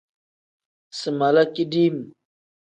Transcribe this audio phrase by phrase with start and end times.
[0.97, 1.95] Si mala kidim.